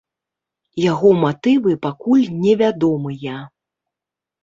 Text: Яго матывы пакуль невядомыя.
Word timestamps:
Яго 0.91 1.11
матывы 1.25 1.77
пакуль 1.85 2.25
невядомыя. 2.43 3.39